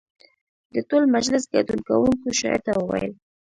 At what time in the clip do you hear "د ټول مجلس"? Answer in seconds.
0.73-1.43